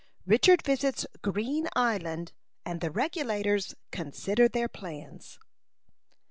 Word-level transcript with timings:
RICHARD 0.25 0.63
VISITS 0.63 1.05
GREEN 1.21 1.69
ISLAND, 1.75 2.31
AND 2.65 2.81
THE 2.81 2.89
REGULATORS 2.89 3.75
CONSIDER 3.91 4.47
THEIR 4.47 4.67
PLANS. 4.69 5.37